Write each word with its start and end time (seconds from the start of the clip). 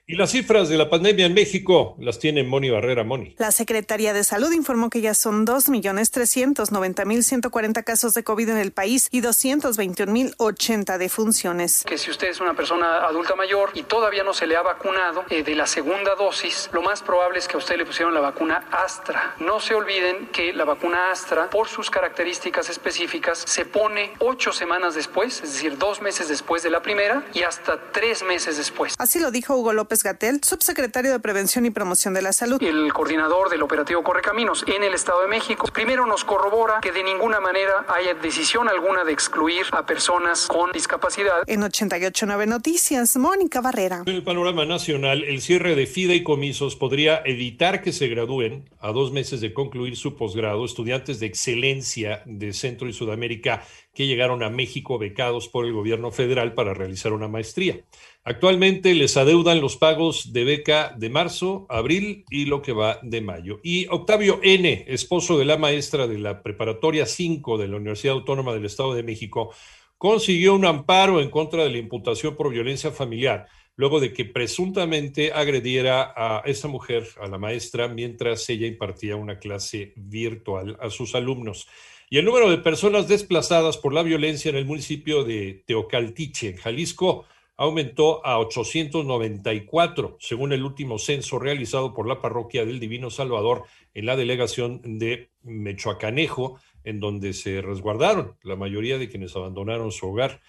Y 0.08 0.16
las 0.16 0.32
cifras 0.32 0.68
de 0.68 0.78
la 0.78 0.90
pandemia 0.90 1.28
en 1.28 1.36
México 1.36 1.96
las 2.00 2.18
tiene 2.18 2.42
Moni 2.44 2.72
Barrera 2.72 3.04
Moni. 3.04 3.36
La 3.38 3.52
Secretaría 3.52 4.14
de 4.14 4.24
Salud 4.24 4.52
informó 4.52 4.90
que 4.90 5.00
ya 5.00 5.14
son 5.14 5.46
2.390.140 5.46 7.84
casos 7.84 8.16
de 8.16 8.24
COVID 8.24 8.50
en 8.50 8.58
el 8.58 8.72
país 8.72 9.10
y 9.12 9.22
221.080 9.22 10.98
defunciones. 10.98 11.84
Que 11.86 12.00
si 12.00 12.10
usted 12.10 12.30
es 12.30 12.42
una 12.42 12.56
persona 12.56 13.06
adulta 13.06 13.36
mayor 13.36 13.70
y 13.76 13.84
todavía 13.84 14.24
no 14.24 14.34
se 14.34 14.48
le 14.48 14.56
ha 14.56 14.64
vacunado 14.64 15.24
eh, 15.30 15.44
de 15.44 15.54
la 15.54 15.68
segunda 15.68 16.16
dosis, 16.16 16.72
lo 16.74 16.82
más 16.82 17.04
probable 17.04 17.38
es 17.38 17.48
que 17.48 17.54
a 17.54 17.60
usted 17.60 17.78
le 17.78 17.86
pusieron 17.86 18.16
la 18.16 18.22
vacuna 18.22 18.70
Astra. 18.72 19.36
No 19.40 19.60
se 19.60 19.76
olviden 19.76 20.30
que 20.34 20.52
la 20.52 20.66
vacuna 20.66 21.12
Astra, 21.12 21.52
por 21.52 21.68
sus 21.70 21.92
características 21.92 22.70
específicas, 22.70 23.44
se 23.48 23.66
pone 23.66 24.14
ocho 24.18 24.52
semanas 24.52 24.96
después, 24.96 25.44
es 25.44 25.54
decir, 25.54 25.78
dos 25.78 26.02
meses 26.02 26.28
después 26.28 26.64
de 26.64 26.72
la 26.72 26.82
primera 26.82 27.24
y 27.34 27.44
hasta 27.44 27.92
tres 27.92 28.24
meses 28.24 28.58
después. 28.58 28.96
Así 28.98 29.20
lo 29.20 29.30
dijo 29.30 29.56
Hugo 29.56 29.74
López 29.74 29.91
Gatel, 30.00 30.40
subsecretario 30.44 31.12
de 31.12 31.20
Prevención 31.20 31.66
y 31.66 31.70
Promoción 31.70 32.14
de 32.14 32.22
la 32.22 32.32
Salud. 32.32 32.64
El 32.64 32.94
coordinador 32.94 33.50
del 33.50 33.62
operativo 33.62 34.04
Correcaminos 34.04 34.64
en 34.68 34.84
el 34.84 34.94
Estado 34.94 35.22
de 35.22 35.28
México 35.28 35.68
primero 35.74 36.06
nos 36.06 36.24
corrobora 36.24 36.80
que 36.82 36.94
de 36.94 37.04
ninguna 37.04 37.42
manera 37.42 37.86
haya 37.90 38.14
decisión 38.14 38.70
alguna 38.70 39.04
de 39.04 39.12
excluir 39.12 39.66
a 39.72 39.86
personas 39.86 40.48
con 40.48 40.72
discapacidad. 40.72 41.44
En 41.46 41.62
889 41.64 42.48
Noticias, 42.48 43.18
Mónica 43.18 43.60
Barrera. 43.60 44.04
En 44.06 44.16
el 44.16 44.24
panorama 44.24 44.66
nacional, 44.66 45.24
el 45.24 45.42
cierre 45.42 45.76
de 45.76 45.86
fideicomisos 45.86 46.78
podría 46.78 47.22
evitar 47.26 47.82
que 47.82 47.92
se 47.92 48.08
gradúen 48.08 48.71
a 48.82 48.92
dos 48.92 49.12
meses 49.12 49.42
de 49.42 49.54
concluir 49.54 49.96
su 49.96 50.16
posgrado 50.16 50.66
estudiantes 50.66 51.20
de 51.20 51.28
excelencia 51.28 52.24
de 52.26 52.54
Centro 52.54 52.88
y 52.88 52.94
Sudamérica 52.94 53.66
que 53.94 54.08
llegaron 54.08 54.44
a 54.44 54.50
México 54.50 54.98
becados 54.98 55.48
por 55.48 55.66
el 55.66 55.74
gobierno 55.74 56.12
federal 56.12 56.54
para 56.54 56.74
realizar 56.74 57.14
una 57.14 57.28
maestría. 57.28 57.82
Actualmente 58.24 58.94
les 58.94 59.18
adeudan 59.18 59.62
los 59.62 59.78
pagos 59.78 60.32
de 60.34 60.44
beca 60.44 60.94
de 60.98 61.10
marzo, 61.10 61.66
abril 61.70 62.26
y 62.30 62.46
lo 62.46 62.62
que 62.62 62.72
va 62.72 63.00
de 63.02 63.22
mayo. 63.22 63.60
Y 63.64 63.88
Octavio 63.88 64.40
N., 64.44 64.86
esposo 64.88 65.40
de 65.40 65.46
la 65.46 65.58
maestra 65.58 66.08
de 66.08 66.20
la 66.20 66.44
Preparatoria 66.44 67.06
5 67.06 67.58
de 67.58 67.68
la 67.68 67.78
Universidad 67.78 68.16
Autónoma 68.16 68.54
del 68.54 68.66
Estado 68.66 68.94
de 68.94 69.04
México, 69.04 69.54
consiguió 69.98 70.56
un 70.56 70.66
amparo 70.66 71.22
en 71.22 71.30
contra 71.30 71.64
de 71.64 71.70
la 71.70 71.78
imputación 71.78 72.36
por 72.36 72.52
violencia 72.52 72.92
familiar, 72.92 73.48
luego 73.76 74.00
de 74.00 74.14
que 74.14 74.26
presuntamente 74.26 75.32
agrediera 75.34 76.14
a 76.16 76.44
esa 76.46 76.68
mujer, 76.68 77.08
a 77.20 77.28
la 77.28 77.38
maestra, 77.38 77.88
mientras 77.88 78.50
ella 78.50 78.68
impartía 78.68 79.16
una 79.16 79.40
clase 79.40 79.94
virtual 79.96 80.78
a 80.80 80.90
sus 80.90 81.16
alumnos. 81.16 81.68
Y 82.10 82.18
el 82.18 82.26
número 82.26 82.50
de 82.50 82.58
personas 82.58 83.08
desplazadas 83.08 83.78
por 83.78 83.94
la 83.94 84.04
violencia 84.04 84.50
en 84.50 84.58
el 84.58 84.66
municipio 84.66 85.24
de 85.24 85.64
Teocaltiche, 85.66 86.50
en 86.50 86.58
Jalisco, 86.58 87.26
aumentó 87.62 88.26
a 88.26 88.40
894, 88.40 90.18
según 90.20 90.52
el 90.52 90.64
último 90.64 90.98
censo 90.98 91.38
realizado 91.38 91.94
por 91.94 92.08
la 92.08 92.20
parroquia 92.20 92.66
del 92.66 92.80
Divino 92.80 93.10
Salvador 93.12 93.66
en 93.94 94.08
la 94.08 94.16
delegación 94.16 94.82
de 95.00 95.30
Mechoacanejo, 95.44 96.60
en 96.84 97.00
donde 97.00 97.34
se 97.34 97.62
resguardaron 97.62 98.36
la 98.42 98.56
mayoría 98.56 98.98
de 98.98 99.10
quienes 99.10 99.36
abandonaron 99.36 99.92
su 99.92 100.08
hogar. 100.08 100.42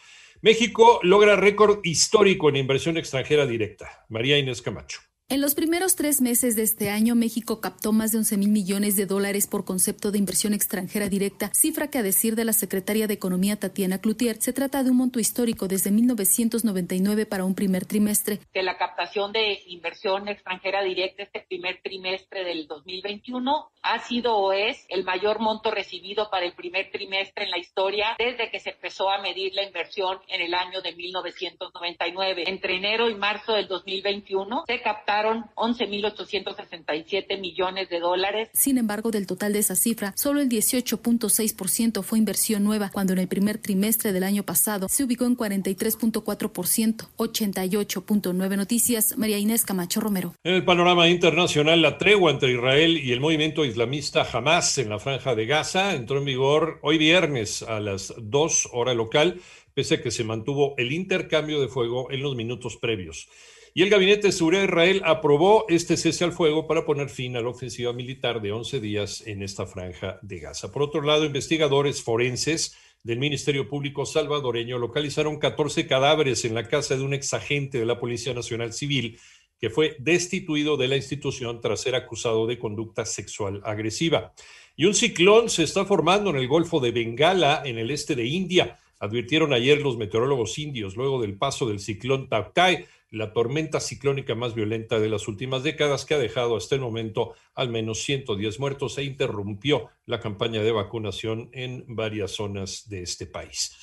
México 0.44 0.98
logra 1.04 1.36
récord 1.36 1.78
histórico 1.84 2.48
en 2.48 2.56
inversión 2.56 2.96
extranjera 2.96 3.46
directa. 3.46 4.04
María 4.08 4.38
Inés 4.38 4.60
Camacho. 4.60 5.11
En 5.32 5.40
los 5.40 5.54
primeros 5.54 5.96
tres 5.96 6.20
meses 6.20 6.56
de 6.56 6.62
este 6.62 6.90
año, 6.90 7.14
México 7.14 7.58
captó 7.58 7.92
más 7.92 8.12
de 8.12 8.18
11 8.18 8.36
mil 8.36 8.50
millones 8.50 8.96
de 8.96 9.06
dólares 9.06 9.46
por 9.46 9.64
concepto 9.64 10.10
de 10.10 10.18
inversión 10.18 10.52
extranjera 10.52 11.08
directa, 11.08 11.50
cifra 11.54 11.88
que 11.88 11.96
a 11.96 12.02
decir 12.02 12.36
de 12.36 12.44
la 12.44 12.52
secretaria 12.52 13.06
de 13.06 13.14
Economía 13.14 13.58
Tatiana 13.58 13.98
Cloutier, 13.98 14.36
se 14.42 14.52
trata 14.52 14.82
de 14.82 14.90
un 14.90 14.98
monto 14.98 15.20
histórico 15.20 15.68
desde 15.68 15.90
1999 15.90 17.24
para 17.24 17.46
un 17.46 17.54
primer 17.54 17.86
trimestre. 17.86 18.40
La 18.52 18.76
captación 18.76 19.32
de 19.32 19.62
inversión 19.68 20.28
extranjera 20.28 20.82
directa 20.82 21.22
este 21.22 21.40
primer 21.40 21.80
trimestre 21.82 22.44
del 22.44 22.66
2021 22.66 23.70
ha 23.84 23.98
sido 24.00 24.36
o 24.36 24.52
es 24.52 24.84
el 24.90 25.02
mayor 25.02 25.38
monto 25.38 25.70
recibido 25.70 26.28
para 26.28 26.44
el 26.44 26.52
primer 26.52 26.90
trimestre 26.90 27.46
en 27.46 27.52
la 27.52 27.58
historia 27.58 28.16
desde 28.18 28.50
que 28.50 28.60
se 28.60 28.72
empezó 28.72 29.08
a 29.08 29.22
medir 29.22 29.54
la 29.54 29.62
inversión 29.62 30.18
en 30.28 30.42
el 30.42 30.52
año 30.52 30.82
de 30.82 30.94
1999. 30.94 32.44
Entre 32.48 32.76
enero 32.76 33.08
y 33.08 33.14
marzo 33.14 33.54
del 33.54 33.66
2021 33.66 34.64
se 34.66 34.82
captaron 34.82 35.21
11.867 35.26 37.40
millones 37.40 37.88
de 37.88 38.00
dólares. 38.00 38.48
Sin 38.52 38.78
embargo, 38.78 39.10
del 39.10 39.26
total 39.26 39.52
de 39.52 39.60
esa 39.60 39.76
cifra, 39.76 40.12
solo 40.16 40.40
el 40.40 40.48
18.6% 40.48 42.02
fue 42.02 42.18
inversión 42.18 42.64
nueva, 42.64 42.90
cuando 42.92 43.12
en 43.12 43.18
el 43.18 43.28
primer 43.28 43.58
trimestre 43.58 44.12
del 44.12 44.24
año 44.24 44.42
pasado 44.42 44.88
se 44.88 45.04
ubicó 45.04 45.26
en 45.26 45.36
43.4%, 45.36 47.08
88.9 47.16 48.56
noticias, 48.56 49.16
María 49.16 49.38
Inés 49.38 49.64
Camacho 49.64 50.00
Romero. 50.00 50.34
En 50.44 50.54
el 50.54 50.64
panorama 50.64 51.08
internacional, 51.08 51.82
la 51.82 51.98
tregua 51.98 52.30
entre 52.30 52.52
Israel 52.52 52.98
y 52.98 53.12
el 53.12 53.20
movimiento 53.20 53.64
islamista 53.64 54.26
Hamas 54.32 54.78
en 54.78 54.88
la 54.88 54.98
franja 54.98 55.34
de 55.34 55.46
Gaza 55.46 55.94
entró 55.94 56.18
en 56.18 56.24
vigor 56.24 56.78
hoy 56.82 56.98
viernes 56.98 57.62
a 57.62 57.80
las 57.80 58.14
2 58.18 58.70
hora 58.72 58.94
local, 58.94 59.40
pese 59.74 59.96
a 59.96 60.02
que 60.02 60.10
se 60.10 60.24
mantuvo 60.24 60.74
el 60.76 60.92
intercambio 60.92 61.60
de 61.60 61.68
fuego 61.68 62.10
en 62.10 62.22
los 62.22 62.36
minutos 62.36 62.76
previos. 62.76 63.28
Y 63.74 63.82
el 63.82 63.88
Gabinete 63.88 64.26
de 64.26 64.32
Seguridad 64.32 64.60
de 64.60 64.68
Israel 64.68 65.02
aprobó 65.02 65.64
este 65.66 65.96
cese 65.96 66.24
al 66.24 66.32
fuego 66.32 66.66
para 66.66 66.84
poner 66.84 67.08
fin 67.08 67.36
a 67.36 67.40
la 67.40 67.48
ofensiva 67.48 67.94
militar 67.94 68.42
de 68.42 68.52
11 68.52 68.80
días 68.80 69.26
en 69.26 69.42
esta 69.42 69.64
franja 69.64 70.18
de 70.20 70.40
Gaza. 70.40 70.70
Por 70.70 70.82
otro 70.82 71.00
lado, 71.00 71.24
investigadores 71.24 72.02
forenses 72.02 72.76
del 73.02 73.18
Ministerio 73.18 73.70
Público 73.70 74.04
salvadoreño 74.04 74.76
localizaron 74.76 75.38
14 75.38 75.86
cadáveres 75.86 76.44
en 76.44 76.54
la 76.54 76.68
casa 76.68 76.96
de 76.96 77.02
un 77.02 77.14
exagente 77.14 77.78
de 77.78 77.86
la 77.86 77.98
Policía 77.98 78.34
Nacional 78.34 78.74
Civil 78.74 79.18
que 79.58 79.70
fue 79.70 79.96
destituido 80.00 80.76
de 80.76 80.88
la 80.88 80.96
institución 80.96 81.62
tras 81.62 81.80
ser 81.80 81.94
acusado 81.94 82.46
de 82.46 82.58
conducta 82.58 83.06
sexual 83.06 83.62
agresiva. 83.64 84.34
Y 84.76 84.84
un 84.84 84.94
ciclón 84.94 85.48
se 85.48 85.62
está 85.62 85.86
formando 85.86 86.28
en 86.28 86.36
el 86.36 86.48
Golfo 86.48 86.78
de 86.78 86.90
Bengala, 86.90 87.62
en 87.64 87.78
el 87.78 87.90
este 87.90 88.16
de 88.16 88.26
India. 88.26 88.80
Advirtieron 88.98 89.54
ayer 89.54 89.80
los 89.80 89.96
meteorólogos 89.96 90.58
indios 90.58 90.94
luego 90.96 91.22
del 91.22 91.38
paso 91.38 91.66
del 91.66 91.80
ciclón 91.80 92.28
Tauktae 92.28 92.86
la 93.12 93.34
tormenta 93.34 93.78
ciclónica 93.78 94.34
más 94.34 94.54
violenta 94.54 94.98
de 94.98 95.10
las 95.10 95.28
últimas 95.28 95.62
décadas 95.62 96.06
que 96.06 96.14
ha 96.14 96.18
dejado 96.18 96.56
hasta 96.56 96.74
el 96.74 96.80
momento 96.80 97.34
al 97.54 97.68
menos 97.68 98.02
110 98.02 98.58
muertos 98.58 98.96
e 98.96 99.04
interrumpió 99.04 99.90
la 100.06 100.18
campaña 100.18 100.62
de 100.62 100.72
vacunación 100.72 101.50
en 101.52 101.84
varias 101.86 102.32
zonas 102.32 102.88
de 102.88 103.02
este 103.02 103.26
país. 103.26 103.76